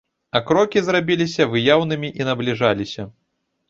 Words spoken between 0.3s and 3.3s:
А крокі зрабіліся выяўнымі і набліжаліся.